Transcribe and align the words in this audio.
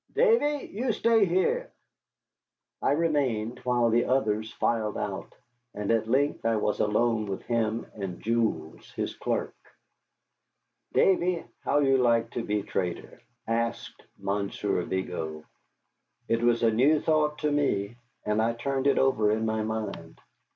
Davy, 0.15 0.65
you 0.73 0.93
stay 0.93 1.25
here." 1.25 1.69
I 2.81 2.93
remained, 2.93 3.59
while 3.59 3.91
the 3.91 4.05
others 4.05 4.51
filed 4.51 4.97
out, 4.97 5.35
and 5.75 5.91
at 5.91 6.07
length 6.09 6.43
I 6.43 6.55
was 6.55 6.79
alone 6.79 7.27
with 7.27 7.43
him 7.43 7.85
and 7.93 8.19
Jules, 8.19 8.91
his 8.93 9.13
clerk. 9.13 9.53
"Davy, 10.91 11.45
how 11.59 11.81
you 11.81 11.99
like 11.99 12.31
to 12.31 12.43
be 12.43 12.63
trader?" 12.63 13.21
asked 13.45 14.01
Monsieur 14.17 14.81
Vigo. 14.81 15.43
It 16.27 16.41
was 16.41 16.63
a 16.63 16.71
new 16.71 16.99
thought 16.99 17.37
to 17.41 17.51
me, 17.51 17.95
and 18.25 18.41
I 18.41 18.53
turned 18.53 18.87
it 18.87 18.97
over 18.97 19.29
in 19.29 19.45
my 19.45 19.61
mind. 19.61 20.19